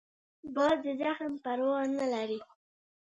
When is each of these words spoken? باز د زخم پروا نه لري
باز 0.55 0.75
د 0.85 0.87
زخم 1.01 1.33
پروا 1.43 1.79
نه 1.97 2.05
لري 2.13 2.39